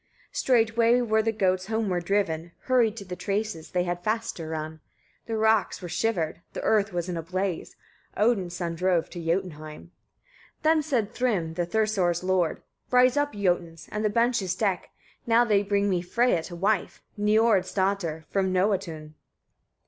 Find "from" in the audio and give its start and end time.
18.31-18.51